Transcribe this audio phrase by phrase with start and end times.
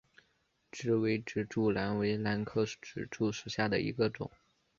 [0.71, 4.31] 雉尾指柱兰为兰科指柱兰属下的一个种。